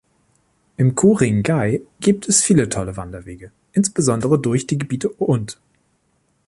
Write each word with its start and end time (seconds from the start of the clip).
In 0.77 0.95
Ku-ring-gai 0.95 1.83
gibt 1.99 2.27
es 2.27 2.41
viele 2.41 2.69
tolle 2.69 2.97
Wanderwege, 2.97 3.51
insbesondere 3.71 4.39
durch 4.41 4.65
die 4.65 4.79
Gebiete 4.79 5.09
und. 5.09 5.59